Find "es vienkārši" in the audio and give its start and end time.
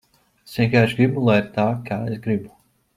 0.49-0.97